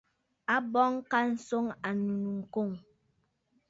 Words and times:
A 0.53 0.55
bɔŋ 0.71 0.91
ka 1.11 1.19
swɔŋ 1.45 1.65
ànnù 1.87 2.13
nɨkoŋǝ̀. 2.39 2.81